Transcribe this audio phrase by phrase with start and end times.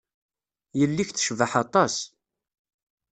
[0.79, 1.95] Yelli-k tecbeḥ aṭas.